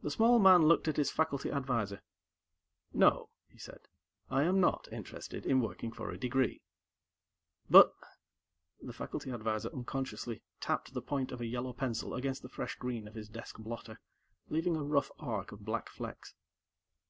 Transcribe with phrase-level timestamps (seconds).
[0.00, 2.00] The small man looked at his faculty advisor.
[2.94, 3.80] "No," he said.
[4.30, 6.62] "I am not interested in working for a degree."
[7.68, 7.92] "But"
[8.86, 13.06] The faculty advisor unconsciously tapped the point of a yellow pencil against the fresh green
[13.06, 14.00] of his desk blotter,
[14.48, 16.32] leaving a rough arc of black flecks.